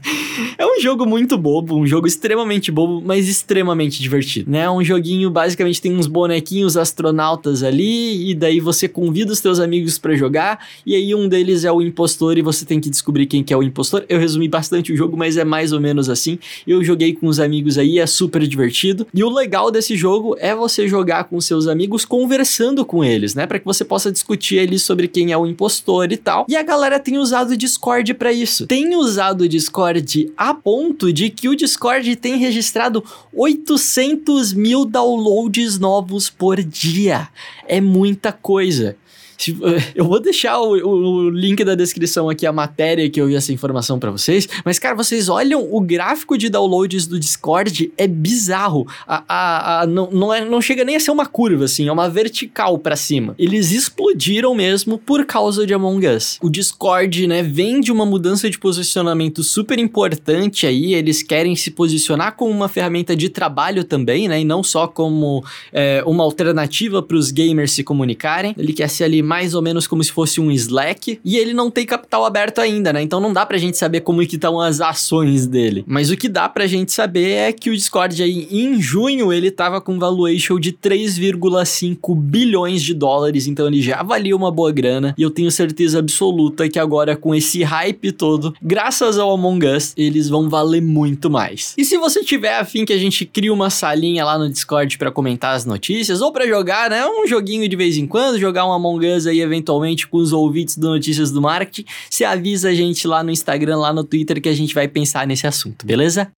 é 0.58 0.66
um 0.66 0.80
jogo 0.80 1.06
muito 1.06 1.38
bobo, 1.38 1.76
um 1.76 1.86
jogo 1.86 2.06
extremamente 2.06 2.70
bobo, 2.70 3.00
mas 3.04 3.28
extremamente 3.28 4.02
divertido, 4.02 4.50
né? 4.50 4.68
Um 4.68 4.84
joguinho, 4.84 5.30
basicamente, 5.30 5.80
tem 5.80 5.96
uns 5.96 6.06
bonequinhos 6.06 6.76
astronautas 6.76 7.62
ali, 7.62 8.30
e 8.30 8.34
daí 8.34 8.60
você 8.60 8.88
convida 8.88 9.32
os 9.32 9.40
teus 9.40 9.60
amigos 9.60 9.98
para 9.98 10.14
jogar, 10.14 10.66
e 10.84 10.94
aí 10.94 11.14
um 11.14 11.28
deles 11.28 11.64
é 11.64 11.72
o 11.72 11.80
impostor, 11.80 12.36
e 12.36 12.42
você 12.42 12.64
tem 12.64 12.80
que 12.80 12.90
descobrir 12.90 13.26
quem 13.26 13.42
que 13.42 13.52
é 13.52 13.56
o 13.56 13.62
impostor. 13.62 14.04
Eu 14.08 14.18
resumi 14.18 14.48
bastante 14.48 14.92
o 14.92 14.96
jogo, 14.96 15.16
mas 15.16 15.36
é 15.36 15.44
mais 15.44 15.72
ou 15.72 15.80
menos 15.80 16.10
assim. 16.10 16.38
Eu 16.66 16.84
joguei 16.84 17.14
com 17.14 17.26
os 17.26 17.40
amigos 17.40 17.78
aí, 17.78 17.98
é 17.98 18.06
super 18.06 18.46
divertido. 18.46 19.06
E 19.14 19.24
o 19.24 19.30
legal 19.30 19.70
desse 19.70 19.96
jogo 19.96 20.36
é 20.38 20.54
você 20.54 20.86
jogar 20.86 21.24
com 21.38 21.40
seus 21.40 21.68
amigos 21.68 22.04
conversando 22.04 22.84
com 22.84 23.04
eles, 23.04 23.32
né? 23.32 23.46
Para 23.46 23.60
que 23.60 23.64
você 23.64 23.84
possa 23.84 24.10
discutir 24.10 24.58
ali 24.58 24.76
sobre 24.76 25.06
quem 25.06 25.30
é 25.30 25.38
o 25.38 25.46
impostor 25.46 26.10
e 26.10 26.16
tal. 26.16 26.44
E 26.48 26.56
a 26.56 26.62
galera 26.64 26.98
tem 26.98 27.16
usado 27.16 27.52
o 27.52 27.56
Discord 27.56 28.12
para 28.14 28.32
isso. 28.32 28.66
Tem 28.66 28.96
usado 28.96 29.42
o 29.42 29.48
Discord 29.48 30.32
a 30.36 30.52
ponto 30.52 31.12
de 31.12 31.30
que 31.30 31.48
o 31.48 31.54
Discord 31.54 32.16
tem 32.16 32.36
registrado 32.38 33.04
800 33.32 34.52
mil 34.52 34.84
downloads 34.84 35.78
novos 35.78 36.28
por 36.28 36.60
dia. 36.60 37.28
É 37.68 37.80
muita 37.80 38.32
coisa. 38.32 38.96
Eu 39.94 40.04
vou 40.04 40.20
deixar 40.20 40.58
o, 40.58 40.72
o, 40.72 41.30
link 41.30 41.62
da 41.64 41.74
descrição 41.74 42.28
aqui, 42.28 42.46
a 42.46 42.52
matéria 42.52 43.08
que 43.08 43.20
eu 43.20 43.26
vi 43.26 43.36
essa 43.36 43.52
informação 43.52 43.98
para 43.98 44.10
vocês. 44.10 44.48
Mas, 44.64 44.78
cara, 44.78 44.94
vocês 44.94 45.28
olham 45.28 45.66
o 45.72 45.80
gráfico 45.80 46.36
de 46.36 46.48
downloads 46.48 47.06
do 47.06 47.18
Discord, 47.18 47.92
é 47.96 48.06
bizarro. 48.06 48.86
A, 49.06 49.24
a, 49.28 49.80
a 49.82 49.86
não, 49.86 50.10
não, 50.10 50.34
é, 50.34 50.44
não 50.44 50.60
chega 50.60 50.84
nem 50.84 50.96
a 50.96 51.00
ser 51.00 51.10
uma 51.10 51.26
curva, 51.26 51.64
assim, 51.64 51.86
é 51.88 51.92
uma 51.92 52.08
vertical 52.08 52.78
para 52.78 52.96
cima. 52.96 53.34
Eles 53.38 53.70
explodiram 53.70 54.54
mesmo 54.54 54.98
por 54.98 55.24
causa 55.24 55.66
de 55.66 55.72
Among 55.72 56.06
Us. 56.08 56.38
O 56.42 56.50
Discord, 56.50 57.26
né, 57.26 57.42
vem 57.42 57.80
de 57.80 57.92
uma 57.92 58.04
mudança 58.04 58.50
de 58.50 58.58
posicionamento 58.58 59.42
super 59.42 59.78
importante 59.78 60.66
aí. 60.66 60.94
Eles 60.94 61.22
querem 61.22 61.54
se 61.54 61.70
posicionar 61.70 62.34
como 62.34 62.50
uma 62.50 62.68
ferramenta 62.68 63.14
de 63.14 63.28
trabalho 63.28 63.84
também, 63.84 64.28
né, 64.28 64.40
e 64.40 64.44
não 64.44 64.62
só 64.62 64.86
como 64.86 65.44
é, 65.72 66.02
uma 66.06 66.24
alternativa 66.24 67.02
para 67.02 67.16
os 67.16 67.30
gamers 67.30 67.72
se 67.72 67.84
comunicarem. 67.84 68.54
Ele 68.58 68.72
quer 68.72 68.88
ser 68.88 69.04
ali 69.04 69.22
mais 69.28 69.54
ou 69.54 69.60
menos 69.60 69.86
como 69.86 70.02
se 70.02 70.10
fosse 70.10 70.40
um 70.40 70.50
Slack, 70.50 71.20
e 71.22 71.36
ele 71.36 71.52
não 71.52 71.70
tem 71.70 71.84
capital 71.84 72.24
aberto 72.24 72.60
ainda, 72.60 72.94
né? 72.94 73.02
Então 73.02 73.20
não 73.20 73.30
dá 73.30 73.44
pra 73.44 73.58
gente 73.58 73.76
saber 73.76 74.00
como 74.00 74.26
que 74.26 74.36
estão 74.36 74.58
as 74.58 74.80
ações 74.80 75.46
dele. 75.46 75.84
Mas 75.86 76.10
o 76.10 76.16
que 76.16 76.30
dá 76.30 76.48
pra 76.48 76.66
gente 76.66 76.92
saber 76.92 77.32
é 77.32 77.52
que 77.52 77.68
o 77.68 77.74
Discord 77.74 78.22
aí 78.22 78.48
em 78.50 78.80
junho 78.80 79.30
ele 79.30 79.50
tava 79.50 79.82
com 79.82 79.98
valuation 79.98 80.58
de 80.58 80.72
3,5 80.72 82.16
bilhões 82.16 82.82
de 82.82 82.94
dólares, 82.94 83.46
então 83.46 83.66
ele 83.66 83.82
já 83.82 84.02
valia 84.02 84.34
uma 84.34 84.50
boa 84.50 84.72
grana, 84.72 85.14
e 85.18 85.22
eu 85.22 85.30
tenho 85.30 85.50
certeza 85.50 85.98
absoluta 85.98 86.66
que 86.66 86.78
agora 86.78 87.14
com 87.14 87.34
esse 87.34 87.62
hype 87.62 88.12
todo, 88.12 88.54
graças 88.62 89.18
ao 89.18 89.30
Among 89.30 89.66
Us, 89.66 89.92
eles 89.94 90.30
vão 90.30 90.48
valer 90.48 90.80
muito 90.80 91.28
mais. 91.28 91.74
E 91.76 91.84
se 91.84 91.98
você 91.98 92.24
tiver 92.24 92.58
afim 92.58 92.86
que 92.86 92.94
a 92.94 92.98
gente 92.98 93.26
crie 93.26 93.50
uma 93.50 93.68
salinha 93.68 94.24
lá 94.24 94.38
no 94.38 94.48
Discord 94.48 94.96
para 94.96 95.10
comentar 95.10 95.54
as 95.54 95.66
notícias 95.66 96.22
ou 96.22 96.32
para 96.32 96.46
jogar, 96.46 96.88
né, 96.88 97.06
um 97.06 97.26
joguinho 97.26 97.68
de 97.68 97.76
vez 97.76 97.98
em 97.98 98.06
quando, 98.06 98.38
jogar 98.38 98.64
um 98.66 98.72
Among 98.72 99.06
Us 99.06 99.17
aí 99.26 99.40
eventualmente 99.40 100.06
com 100.06 100.18
os 100.18 100.32
ouvintes 100.32 100.76
do 100.76 100.88
Notícias 100.88 101.30
do 101.30 101.40
Marketing, 101.40 101.88
você 102.08 102.24
avisa 102.24 102.70
a 102.70 102.74
gente 102.74 103.06
lá 103.06 103.22
no 103.22 103.30
Instagram, 103.30 103.78
lá 103.78 103.92
no 103.92 104.04
Twitter 104.04 104.40
que 104.40 104.48
a 104.48 104.54
gente 104.54 104.74
vai 104.74 104.86
pensar 104.88 105.26
nesse 105.26 105.46
assunto, 105.46 105.86
beleza? 105.86 106.30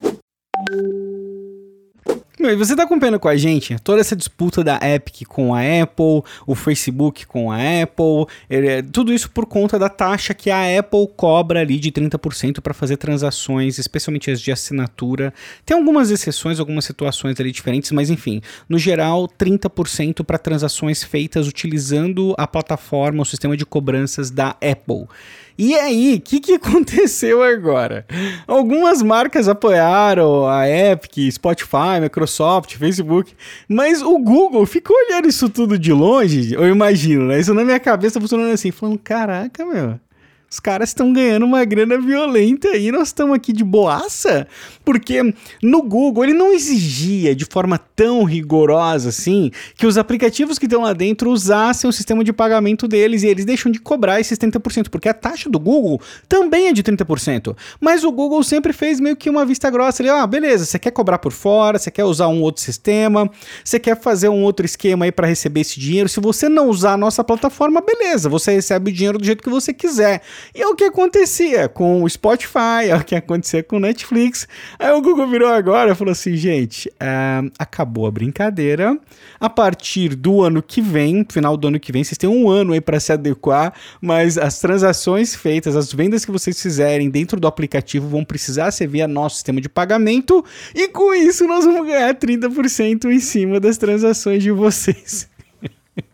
Meu, 2.41 2.51
e 2.51 2.57
você 2.57 2.75
tá 2.75 2.85
acompanhando 2.85 3.21
com 3.21 3.29
a 3.29 3.37
gente 3.37 3.77
toda 3.85 4.01
essa 4.01 4.17
disputa 4.17 4.65
da 4.65 4.81
Epic 4.83 5.29
com 5.29 5.55
a 5.55 5.61
Apple, 5.61 6.23
o 6.47 6.55
Facebook 6.55 7.27
com 7.27 7.53
a 7.53 7.57
Apple, 7.57 8.27
é, 8.49 8.81
tudo 8.81 9.13
isso 9.13 9.31
por 9.31 9.45
conta 9.45 9.79
da 9.79 9.91
taxa 9.91 10.33
que 10.33 10.51
a 10.51 10.79
Apple 10.79 11.07
cobra 11.15 11.61
ali 11.61 11.79
de 11.79 11.93
30% 11.93 12.63
para 12.63 12.73
fazer 12.73 12.97
transações, 12.97 13.77
especialmente 13.79 14.31
as 14.31 14.41
de 14.41 14.51
assinatura. 14.51 15.35
Tem 15.67 15.77
algumas 15.77 16.11
exceções, 16.11 16.59
algumas 16.59 16.87
situações 16.87 17.39
ali 17.39 17.53
diferentes, 17.53 17.93
mas 17.93 18.09
enfim, 18.09 18.41
no 18.67 18.79
geral, 18.79 19.29
30% 19.29 20.25
para 20.25 20.39
transações 20.39 21.05
feitas 21.05 21.47
utilizando 21.47 22.35
a 22.39 22.47
plataforma, 22.47 23.21
o 23.21 23.27
sistema 23.27 23.55
de 23.55 23.67
cobranças 23.67 24.31
da 24.31 24.57
Apple. 24.63 25.07
E 25.63 25.75
aí, 25.75 26.15
o 26.15 26.21
que, 26.23 26.41
que 26.41 26.55
aconteceu 26.55 27.43
agora? 27.43 28.07
Algumas 28.47 29.03
marcas 29.03 29.47
apoiaram 29.47 30.49
a 30.49 30.67
Epic, 30.67 31.31
Spotify, 31.31 32.01
Microsoft, 32.01 32.77
Facebook, 32.79 33.35
mas 33.69 34.01
o 34.01 34.19
Google 34.19 34.65
ficou 34.65 34.97
olhando 34.97 35.29
isso 35.29 35.51
tudo 35.51 35.79
de 35.79 35.93
longe, 35.93 36.55
eu 36.55 36.67
imagino, 36.67 37.27
né? 37.27 37.39
Isso 37.39 37.53
na 37.53 37.63
minha 37.63 37.79
cabeça 37.79 38.19
funcionando 38.19 38.51
assim, 38.51 38.71
falando: 38.71 38.99
caraca, 38.99 39.63
meu. 39.67 40.01
Os 40.53 40.59
caras 40.59 40.89
estão 40.89 41.13
ganhando 41.13 41.47
uma 41.47 41.65
grana 41.65 41.97
violenta 41.97 42.77
e 42.77 42.91
nós 42.91 43.09
estamos 43.09 43.37
aqui 43.37 43.53
de 43.53 43.63
boaça, 43.63 44.49
porque 44.85 45.33
no 45.63 45.81
Google 45.81 46.25
ele 46.25 46.35
não 46.35 46.53
exigia 46.53 47.37
de 47.37 47.45
forma 47.45 47.79
tão 47.79 48.25
rigorosa 48.25 49.11
assim 49.11 49.53
que 49.77 49.87
os 49.87 49.97
aplicativos 49.97 50.59
que 50.59 50.67
estão 50.67 50.83
lá 50.83 50.93
dentro 50.93 51.31
usassem 51.31 51.89
o 51.89 51.93
sistema 51.93 52.25
de 52.25 52.33
pagamento 52.33 52.89
deles 52.89 53.23
e 53.23 53.29
eles 53.29 53.45
deixam 53.45 53.71
de 53.71 53.79
cobrar 53.79 54.19
esses 54.19 54.37
30%, 54.37 54.89
porque 54.89 55.09
a 55.09 55.15
taxa 55.15 55.49
do 55.49 55.61
Google 55.61 56.01
também 56.29 56.67
é 56.67 56.73
de 56.73 56.83
30%. 56.83 57.57
Mas 57.81 58.03
o 58.03 58.11
Google 58.11 58.43
sempre 58.43 58.73
fez 58.73 58.99
meio 58.99 59.15
que 59.15 59.31
uma 59.31 59.47
vista 59.47 59.71
grossa 59.71 60.03
ali, 60.03 60.11
ah, 60.11 60.27
beleza, 60.27 60.65
você 60.65 60.81
quer 60.81 60.91
cobrar 60.91 61.19
por 61.19 61.31
fora, 61.31 61.79
você 61.79 61.93
quer 61.93 62.03
usar 62.05 62.27
um 62.27 62.43
outro 62.43 62.61
sistema, 62.61 63.31
você 63.65 63.79
quer 63.79 64.01
fazer 64.01 64.29
um 64.29 64.43
outro 64.43 64.67
esquema 64.67 65.05
aí 65.05 65.13
para 65.13 65.29
receber 65.29 65.61
esse 65.61 65.79
dinheiro. 65.79 66.09
Se 66.09 66.19
você 66.19 66.49
não 66.49 66.69
usar 66.69 66.95
a 66.95 66.97
nossa 66.97 67.23
plataforma, 67.23 67.81
beleza, 67.81 68.29
você 68.29 68.51
recebe 68.51 68.91
o 68.91 68.93
dinheiro 68.93 69.17
do 69.17 69.25
jeito 69.25 69.45
que 69.45 69.49
você 69.49 69.73
quiser. 69.73 70.23
E 70.55 70.63
é 70.63 70.67
o 70.67 70.75
que 70.75 70.85
acontecia 70.85 71.69
com 71.69 72.03
o 72.03 72.09
Spotify, 72.09 72.89
é 72.89 72.97
o 72.97 73.05
que 73.05 73.15
acontecia 73.15 73.63
com 73.63 73.77
o 73.77 73.81
Netflix. 73.81 74.47
Aí 74.79 74.93
o 74.93 75.01
Google 75.01 75.27
virou 75.27 75.49
agora 75.49 75.93
e 75.93 75.95
falou 75.95 76.13
assim: 76.13 76.37
gente, 76.37 76.91
é, 76.99 77.43
acabou 77.59 78.07
a 78.07 78.11
brincadeira. 78.11 78.99
A 79.39 79.49
partir 79.49 80.15
do 80.15 80.43
ano 80.43 80.63
que 80.63 80.83
vem, 80.83 81.27
final 81.31 81.57
do 81.57 81.69
ano 81.69 81.81
que 81.81 81.93
vem, 81.93 82.05
vocês 82.05 82.19
têm 82.19 82.29
um 82.29 82.49
ano 82.49 82.73
aí 82.73 82.81
para 82.81 83.01
se 83.01 83.13
adequar, 83.13 83.73
mas 84.01 84.37
as 84.37 84.59
transações 84.61 85.35
feitas, 85.35 85.77
as 85.77 85.93
vendas 85.93 86.25
que 86.25 86.31
vocês 86.31 86.61
fizerem 86.61 87.09
dentro 87.09 87.41
do 87.41 87.47
aplicativo 87.47 88.09
vão 88.09 88.25
precisar 88.25 88.71
ser 88.71 88.87
via 88.87 89.09
nosso 89.09 89.37
sistema 89.37 89.61
de 89.61 89.69
pagamento. 89.69 90.45
E 90.75 90.89
com 90.89 91.15
isso 91.15 91.47
nós 91.47 91.65
vamos 91.65 91.87
ganhar 91.87 92.15
30% 92.15 93.07
em 93.07 93.21
cima 93.21 93.61
das 93.61 93.79
transações 93.79 94.43
de 94.43 94.51
vocês. 94.51 95.30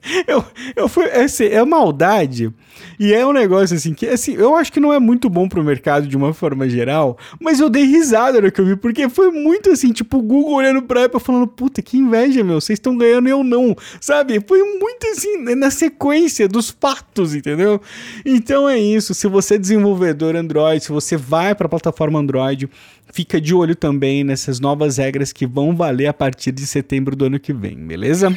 eu, 0.26 0.44
eu 0.74 0.88
fui, 0.88 1.04
é, 1.04 1.24
assim, 1.24 1.44
é 1.44 1.64
maldade. 1.64 2.52
E 2.98 3.12
é 3.12 3.26
um 3.26 3.32
negócio 3.32 3.76
assim 3.76 3.92
que 3.92 4.06
assim, 4.06 4.34
eu 4.34 4.54
acho 4.54 4.72
que 4.72 4.80
não 4.80 4.92
é 4.92 4.98
muito 4.98 5.28
bom 5.28 5.48
pro 5.48 5.62
mercado 5.62 6.06
de 6.06 6.16
uma 6.16 6.32
forma 6.32 6.68
geral, 6.68 7.18
mas 7.40 7.60
eu 7.60 7.68
dei 7.68 7.84
risada 7.84 8.40
no 8.40 8.50
que 8.50 8.60
eu 8.60 8.66
vi, 8.66 8.76
porque 8.76 9.08
foi 9.08 9.30
muito 9.30 9.70
assim, 9.70 9.92
tipo, 9.92 10.18
o 10.18 10.22
Google 10.22 10.54
olhando 10.54 10.82
pra 10.82 11.04
Apple 11.04 11.20
falando, 11.20 11.46
puta, 11.46 11.82
que 11.82 11.98
inveja, 11.98 12.42
meu, 12.42 12.60
vocês 12.60 12.78
estão 12.78 12.96
ganhando 12.96 13.28
e 13.28 13.30
eu 13.30 13.44
não, 13.44 13.76
sabe? 14.00 14.42
Foi 14.46 14.62
muito 14.78 15.06
assim, 15.08 15.54
na 15.54 15.70
sequência 15.70 16.48
dos 16.48 16.70
fatos, 16.70 17.34
entendeu? 17.34 17.80
Então 18.24 18.68
é 18.68 18.78
isso, 18.78 19.14
se 19.14 19.28
você 19.28 19.54
é 19.54 19.58
desenvolvedor 19.58 20.36
Android, 20.36 20.82
se 20.82 20.92
você 20.92 21.16
vai 21.16 21.54
pra 21.54 21.68
plataforma 21.68 22.18
Android, 22.18 22.68
fica 23.12 23.40
de 23.40 23.54
olho 23.54 23.74
também 23.74 24.24
nessas 24.24 24.60
novas 24.60 24.96
regras 24.96 25.32
que 25.32 25.46
vão 25.46 25.74
valer 25.76 26.06
a 26.06 26.14
partir 26.14 26.52
de 26.52 26.66
setembro 26.66 27.14
do 27.14 27.26
ano 27.26 27.38
que 27.38 27.52
vem, 27.52 27.76
beleza? 27.76 28.34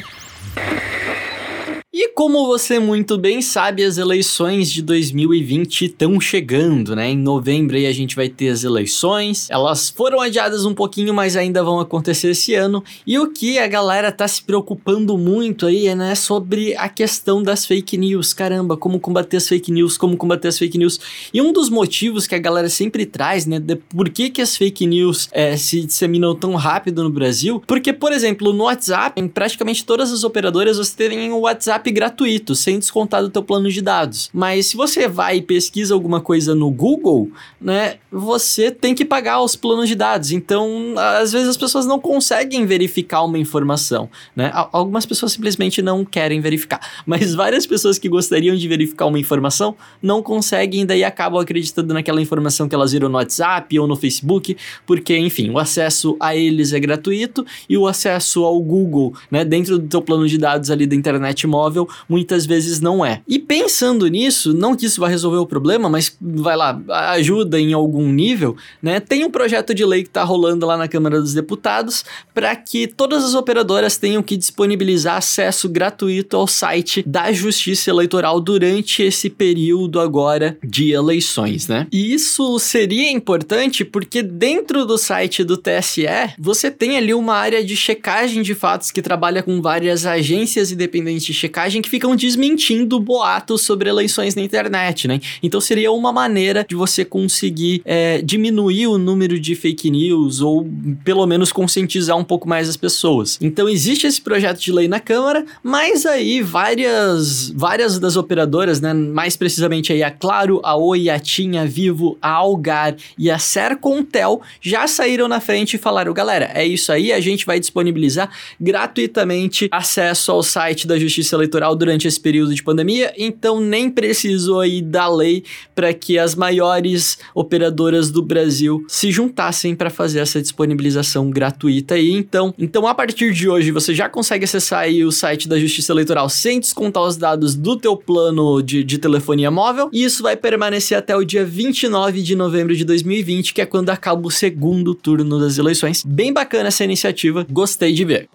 E 1.92 2.10
como 2.10 2.46
você 2.46 2.78
muito 2.78 3.18
bem 3.18 3.42
sabe, 3.42 3.82
as 3.82 3.98
eleições 3.98 4.70
de 4.70 4.80
2020 4.80 5.86
estão 5.86 6.20
chegando, 6.20 6.94
né? 6.94 7.10
Em 7.10 7.18
novembro 7.18 7.76
aí 7.76 7.84
a 7.84 7.92
gente 7.92 8.14
vai 8.14 8.28
ter 8.28 8.48
as 8.48 8.62
eleições. 8.62 9.48
Elas 9.50 9.90
foram 9.90 10.20
adiadas 10.20 10.64
um 10.64 10.72
pouquinho, 10.72 11.12
mas 11.12 11.36
ainda 11.36 11.64
vão 11.64 11.80
acontecer 11.80 12.30
esse 12.30 12.54
ano. 12.54 12.84
E 13.04 13.18
o 13.18 13.32
que 13.32 13.58
a 13.58 13.66
galera 13.66 14.12
tá 14.12 14.28
se 14.28 14.40
preocupando 14.40 15.18
muito 15.18 15.66
aí 15.66 15.88
é 15.88 15.96
né, 15.96 16.14
sobre 16.14 16.76
a 16.76 16.88
questão 16.88 17.42
das 17.42 17.66
fake 17.66 17.98
news. 17.98 18.32
Caramba, 18.32 18.76
como 18.76 19.00
combater 19.00 19.38
as 19.38 19.48
fake 19.48 19.72
news, 19.72 19.98
como 19.98 20.16
combater 20.16 20.46
as 20.46 20.58
fake 20.60 20.78
news. 20.78 21.00
E 21.34 21.42
um 21.42 21.52
dos 21.52 21.68
motivos 21.68 22.24
que 22.24 22.36
a 22.36 22.38
galera 22.38 22.68
sempre 22.68 23.04
traz, 23.04 23.46
né, 23.46 23.58
de 23.58 23.74
por 23.74 24.08
que, 24.10 24.30
que 24.30 24.40
as 24.40 24.56
fake 24.56 24.86
news 24.86 25.28
é, 25.32 25.56
se 25.56 25.80
disseminam 25.80 26.36
tão 26.36 26.54
rápido 26.54 27.02
no 27.02 27.10
Brasil, 27.10 27.60
porque, 27.66 27.92
por 27.92 28.12
exemplo, 28.12 28.52
no 28.52 28.62
WhatsApp, 28.62 29.20
em 29.20 29.26
praticamente 29.26 29.84
todas 29.84 30.12
as 30.12 30.22
operadoras 30.22 30.76
você 30.76 31.08
tem 31.08 31.32
o 31.32 31.40
WhatsApp 31.40 31.80
WhatsApp 31.90 31.92
gratuito, 31.92 32.54
sem 32.54 32.78
descontar 32.78 33.22
do 33.22 33.28
teu 33.28 33.42
plano 33.42 33.70
de 33.70 33.82
dados. 33.82 34.30
Mas 34.32 34.66
se 34.66 34.76
você 34.76 35.08
vai 35.08 35.38
e 35.38 35.42
pesquisa 35.42 35.92
alguma 35.92 36.20
coisa 36.20 36.54
no 36.54 36.70
Google, 36.70 37.30
né, 37.60 37.96
você 38.10 38.70
tem 38.70 38.94
que 38.94 39.04
pagar 39.04 39.42
os 39.42 39.56
planos 39.56 39.88
de 39.88 39.94
dados. 39.94 40.30
Então, 40.32 40.94
às 40.96 41.32
vezes 41.32 41.48
as 41.48 41.56
pessoas 41.56 41.86
não 41.86 41.98
conseguem 41.98 42.64
verificar 42.64 43.22
uma 43.22 43.38
informação, 43.38 44.08
né? 44.34 44.50
Algumas 44.72 45.04
pessoas 45.04 45.32
simplesmente 45.32 45.82
não 45.82 46.04
querem 46.04 46.40
verificar, 46.40 46.80
mas 47.04 47.34
várias 47.34 47.66
pessoas 47.66 47.98
que 47.98 48.08
gostariam 48.08 48.56
de 48.56 48.68
verificar 48.68 49.06
uma 49.06 49.18
informação 49.18 49.74
não 50.02 50.22
conseguem, 50.22 50.86
daí 50.86 51.04
acabam 51.04 51.40
acreditando 51.40 51.92
naquela 51.92 52.20
informação 52.20 52.68
que 52.68 52.74
elas 52.74 52.92
viram 52.92 53.08
no 53.08 53.16
WhatsApp 53.16 53.78
ou 53.78 53.86
no 53.86 53.96
Facebook, 53.96 54.56
porque, 54.86 55.16
enfim, 55.16 55.50
o 55.50 55.58
acesso 55.58 56.16
a 56.20 56.36
eles 56.36 56.72
é 56.72 56.80
gratuito 56.80 57.44
e 57.68 57.76
o 57.76 57.86
acesso 57.86 58.44
ao 58.44 58.60
Google, 58.60 59.14
né, 59.30 59.44
dentro 59.44 59.78
do 59.78 59.88
teu 59.88 60.02
plano 60.02 60.26
de 60.26 60.38
dados 60.38 60.70
ali 60.70 60.86
da 60.86 60.94
internet 60.94 61.46
móvel 61.46 61.69
móvel, 61.70 61.88
muitas 62.08 62.44
vezes 62.44 62.80
não 62.80 63.04
é. 63.04 63.22
E 63.26 63.38
pensando 63.38 64.06
nisso, 64.08 64.52
não 64.52 64.74
que 64.74 64.86
isso 64.86 65.00
vai 65.00 65.10
resolver 65.10 65.38
o 65.38 65.46
problema, 65.46 65.88
mas 65.88 66.16
vai 66.20 66.56
lá, 66.56 66.80
ajuda 67.12 67.60
em 67.60 67.72
algum 67.72 68.08
nível, 68.12 68.56
né? 68.82 68.98
Tem 68.98 69.24
um 69.24 69.30
projeto 69.30 69.72
de 69.72 69.84
lei 69.84 70.02
que 70.02 70.08
está 70.08 70.24
rolando 70.24 70.66
lá 70.66 70.76
na 70.76 70.88
Câmara 70.88 71.20
dos 71.20 71.32
Deputados 71.32 72.04
para 72.34 72.54
que 72.56 72.88
todas 72.88 73.24
as 73.24 73.34
operadoras 73.34 73.96
tenham 73.96 74.22
que 74.22 74.36
disponibilizar 74.36 75.16
acesso 75.16 75.68
gratuito 75.68 76.36
ao 76.36 76.46
site 76.46 77.02
da 77.06 77.32
Justiça 77.32 77.90
Eleitoral 77.90 78.40
durante 78.40 79.02
esse 79.02 79.30
período 79.30 80.00
agora 80.00 80.58
de 80.62 80.90
eleições, 80.90 81.68
né? 81.68 81.86
E 81.92 82.12
isso 82.12 82.58
seria 82.58 83.10
importante 83.10 83.84
porque 83.84 84.22
dentro 84.22 84.84
do 84.84 84.98
site 84.98 85.44
do 85.44 85.56
TSE 85.56 86.00
você 86.38 86.70
tem 86.70 86.96
ali 86.96 87.14
uma 87.14 87.34
área 87.34 87.64
de 87.64 87.76
checagem 87.76 88.42
de 88.42 88.54
fatos 88.54 88.90
que 88.90 89.02
trabalha 89.02 89.42
com 89.42 89.62
várias 89.62 90.04
agências 90.04 90.72
independentes 90.72 91.24
de 91.24 91.34
checagem 91.34 91.59
que 91.82 91.90
ficam 91.90 92.14
desmentindo 92.14 92.98
boatos 93.00 93.62
sobre 93.62 93.88
eleições 93.88 94.34
na 94.34 94.42
internet, 94.42 95.08
né? 95.08 95.20
Então 95.42 95.60
seria 95.60 95.90
uma 95.92 96.12
maneira 96.12 96.64
de 96.68 96.74
você 96.74 97.04
conseguir 97.04 97.82
é, 97.84 98.22
diminuir 98.22 98.86
o 98.86 98.98
número 98.98 99.38
de 99.38 99.54
fake 99.54 99.90
news 99.90 100.40
ou 100.40 100.66
pelo 101.04 101.26
menos 101.26 101.52
conscientizar 101.52 102.16
um 102.16 102.24
pouco 102.24 102.48
mais 102.48 102.68
as 102.68 102.76
pessoas. 102.76 103.38
Então 103.40 103.68
existe 103.68 104.06
esse 104.06 104.20
projeto 104.20 104.60
de 104.60 104.72
lei 104.72 104.88
na 104.88 105.00
Câmara, 105.00 105.44
mas 105.62 106.06
aí 106.06 106.40
várias, 106.42 107.50
várias 107.50 107.98
das 107.98 108.16
operadoras, 108.16 108.80
né? 108.80 108.92
Mais 108.94 109.36
precisamente 109.36 109.92
aí 109.92 110.02
a 110.02 110.10
Claro, 110.10 110.60
a 110.62 110.76
Oi, 110.76 111.08
a 111.08 111.18
TIM, 111.18 111.56
a 111.56 111.64
Vivo, 111.64 112.16
a 112.22 112.30
Algar 112.30 112.96
e 113.18 113.30
a 113.30 113.38
Sercontel 113.38 114.40
já 114.60 114.86
saíram 114.86 115.28
na 115.28 115.40
frente 115.40 115.74
e 115.74 115.78
falaram, 115.78 116.12
galera, 116.12 116.50
é 116.54 116.66
isso 116.66 116.92
aí, 116.92 117.12
a 117.12 117.20
gente 117.20 117.44
vai 117.46 117.58
disponibilizar 117.58 118.30
gratuitamente 118.60 119.68
acesso 119.70 120.32
ao 120.32 120.42
site 120.42 120.86
da 120.86 120.98
Justiça 120.98 121.36
Eleitoral 121.36 121.49
eleitoral 121.50 121.74
durante 121.74 122.06
esse 122.06 122.20
período 122.20 122.54
de 122.54 122.62
pandemia, 122.62 123.12
então 123.18 123.60
nem 123.60 123.90
precisou 123.90 124.60
aí 124.60 124.80
da 124.80 125.08
lei 125.08 125.42
para 125.74 125.92
que 125.92 126.18
as 126.18 126.34
maiores 126.34 127.18
operadoras 127.34 128.10
do 128.10 128.22
Brasil 128.22 128.84
se 128.88 129.10
juntassem 129.10 129.74
para 129.74 129.90
fazer 129.90 130.20
essa 130.20 130.40
disponibilização 130.40 131.28
gratuita 131.28 131.94
aí. 131.94 132.12
Então, 132.12 132.54
então 132.56 132.86
a 132.86 132.94
partir 132.94 133.32
de 133.32 133.48
hoje 133.48 133.72
você 133.72 133.94
já 133.94 134.08
consegue 134.08 134.44
acessar 134.44 134.80
aí 134.80 135.04
o 135.04 135.10
site 135.10 135.48
da 135.48 135.58
Justiça 135.58 135.92
Eleitoral 135.92 136.28
sem 136.28 136.60
descontar 136.60 137.02
os 137.02 137.16
dados 137.16 137.54
do 137.54 137.76
teu 137.76 137.96
plano 137.96 138.62
de, 138.62 138.84
de 138.84 138.98
telefonia 138.98 139.50
móvel, 139.50 139.90
e 139.92 140.04
isso 140.04 140.22
vai 140.22 140.36
permanecer 140.36 140.96
até 140.96 141.16
o 141.16 141.24
dia 141.24 141.44
29 141.44 142.22
de 142.22 142.36
novembro 142.36 142.76
de 142.76 142.84
2020, 142.84 143.52
que 143.52 143.60
é 143.60 143.66
quando 143.66 143.90
acaba 143.90 144.26
o 144.26 144.30
segundo 144.30 144.94
turno 144.94 145.40
das 145.40 145.58
eleições. 145.58 146.04
Bem 146.06 146.32
bacana 146.32 146.68
essa 146.68 146.84
iniciativa, 146.84 147.46
gostei 147.50 147.92
de 147.92 148.04
ver. 148.04 148.28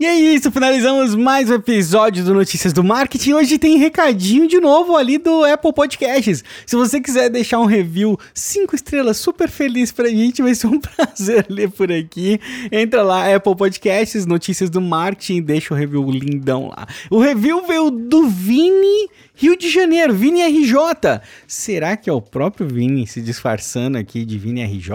E 0.00 0.06
é 0.06 0.14
isso, 0.14 0.52
finalizamos 0.52 1.16
mais 1.16 1.50
um 1.50 1.54
episódio 1.54 2.24
do 2.24 2.32
Notícias 2.32 2.72
do 2.72 2.84
Marketing. 2.84 3.32
Hoje 3.32 3.58
tem 3.58 3.78
recadinho 3.78 4.46
de 4.46 4.60
novo 4.60 4.96
ali 4.96 5.18
do 5.18 5.42
Apple 5.42 5.72
Podcasts. 5.72 6.44
Se 6.64 6.76
você 6.76 7.00
quiser 7.00 7.28
deixar 7.28 7.58
um 7.58 7.64
review 7.64 8.16
cinco 8.32 8.76
estrelas 8.76 9.16
super 9.16 9.48
feliz 9.50 9.90
pra 9.90 10.08
gente, 10.08 10.40
vai 10.40 10.54
ser 10.54 10.68
um 10.68 10.78
prazer 10.78 11.46
ler 11.48 11.68
por 11.68 11.90
aqui. 11.90 12.40
Entra 12.70 13.02
lá, 13.02 13.34
Apple 13.34 13.56
Podcasts, 13.56 14.24
Notícias 14.24 14.70
do 14.70 14.80
Marketing, 14.80 15.42
deixa 15.42 15.74
o 15.74 15.76
review 15.76 16.08
lindão 16.08 16.68
lá. 16.68 16.86
O 17.10 17.18
review 17.18 17.66
veio 17.66 17.90
do 17.90 18.28
Vini 18.28 19.08
Rio 19.38 19.56
de 19.56 19.70
Janeiro, 19.70 20.12
Vini 20.12 20.42
RJ. 20.42 21.20
Será 21.46 21.96
que 21.96 22.10
é 22.10 22.12
o 22.12 22.20
próprio 22.20 22.66
Vini 22.66 23.06
se 23.06 23.22
disfarçando 23.22 23.96
aqui 23.96 24.24
de 24.24 24.36
Vini 24.36 24.64
RJ? 24.64 24.90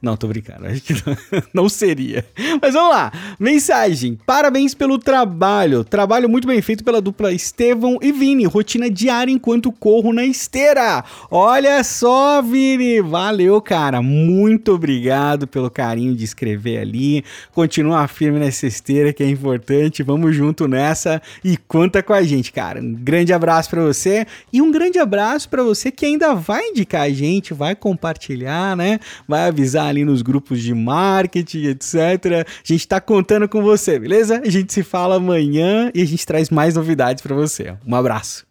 Não, 0.00 0.16
tô 0.16 0.28
brincando, 0.28 0.68
acho 0.68 0.82
que 0.82 0.92
não, 0.92 1.16
não 1.64 1.68
seria. 1.68 2.24
Mas 2.62 2.74
vamos 2.74 2.90
lá, 2.90 3.12
mensagem. 3.40 4.16
Parabéns 4.34 4.72
pelo 4.72 4.96
trabalho. 4.98 5.84
Trabalho 5.84 6.26
muito 6.26 6.48
bem 6.48 6.62
feito 6.62 6.82
pela 6.82 7.02
dupla 7.02 7.30
Estevão 7.34 7.98
e 8.00 8.10
Vini. 8.10 8.46
Rotina 8.46 8.88
diária 8.88 9.30
enquanto 9.30 9.70
corro 9.70 10.10
na 10.10 10.24
esteira. 10.24 11.04
Olha 11.30 11.84
só, 11.84 12.40
Vini. 12.40 13.02
Valeu, 13.02 13.60
cara. 13.60 14.00
Muito 14.00 14.72
obrigado 14.72 15.46
pelo 15.46 15.70
carinho 15.70 16.16
de 16.16 16.24
escrever 16.24 16.78
ali. 16.78 17.22
Continua 17.52 18.08
firme 18.08 18.38
nessa 18.38 18.66
esteira 18.66 19.12
que 19.12 19.22
é 19.22 19.28
importante. 19.28 20.02
Vamos 20.02 20.34
junto 20.34 20.66
nessa 20.66 21.20
e 21.44 21.58
conta 21.58 22.02
com 22.02 22.14
a 22.14 22.22
gente, 22.22 22.54
cara. 22.54 22.80
Um 22.80 22.94
grande 22.94 23.34
abraço 23.34 23.68
para 23.68 23.82
você 23.82 24.26
e 24.50 24.62
um 24.62 24.72
grande 24.72 24.98
abraço 24.98 25.46
para 25.50 25.62
você 25.62 25.90
que 25.90 26.06
ainda 26.06 26.34
vai 26.34 26.68
indicar 26.68 27.02
a 27.02 27.10
gente, 27.10 27.52
vai 27.52 27.76
compartilhar, 27.76 28.74
né? 28.78 28.98
Vai 29.28 29.46
avisar 29.48 29.88
ali 29.88 30.06
nos 30.06 30.22
grupos 30.22 30.62
de 30.62 30.72
marketing, 30.72 31.66
etc. 31.66 31.94
A 31.94 32.44
gente 32.64 32.88
tá 32.88 32.98
contando 32.98 33.46
com 33.46 33.60
você, 33.60 33.98
beleza? 33.98 34.21
A 34.30 34.48
gente 34.48 34.72
se 34.72 34.82
fala 34.82 35.16
amanhã 35.16 35.90
e 35.94 36.02
a 36.02 36.04
gente 36.04 36.26
traz 36.26 36.50
mais 36.50 36.74
novidades 36.74 37.22
para 37.22 37.34
você. 37.34 37.76
Um 37.86 37.94
abraço. 37.94 38.46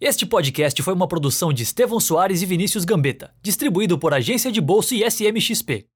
Este 0.00 0.24
podcast 0.24 0.82
foi 0.82 0.94
uma 0.94 1.08
produção 1.08 1.52
de 1.52 1.62
Estevão 1.62 1.98
Soares 1.98 2.40
e 2.40 2.46
Vinícius 2.46 2.84
Gambetta, 2.84 3.32
distribuído 3.42 3.98
por 3.98 4.14
Agência 4.14 4.52
de 4.52 4.60
Bolsa 4.60 4.94
e 4.94 5.02
SMXP. 5.02 5.86